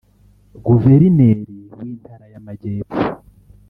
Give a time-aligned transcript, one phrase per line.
[0.65, 2.97] Guverineri w’Intara y’Amajyepfo